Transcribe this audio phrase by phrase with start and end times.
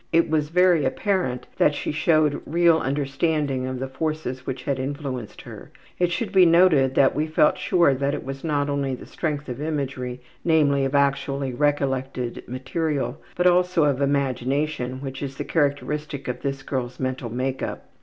[0.11, 5.43] It was very apparent that she showed real understanding of the forces which had influenced
[5.43, 5.69] her.
[5.99, 9.47] It should be noted that we felt sure that it is not only the strength
[9.47, 16.41] of imagery, namely, of actually recollected material, but also of imagination which is characteristic of
[16.41, 17.85] this girl's mental make up.